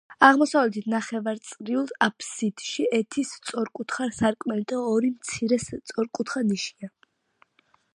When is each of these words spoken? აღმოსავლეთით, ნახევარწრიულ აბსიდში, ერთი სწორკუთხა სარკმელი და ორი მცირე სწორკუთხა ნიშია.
აღმოსავლეთით, 0.25 0.85
ნახევარწრიულ 0.93 1.91
აბსიდში, 2.07 2.87
ერთი 3.01 3.27
სწორკუთხა 3.35 4.11
სარკმელი 4.21 4.69
და 4.75 4.83
ორი 4.97 5.15
მცირე 5.19 5.65
სწორკუთხა 5.69 6.49
ნიშია. 6.53 6.97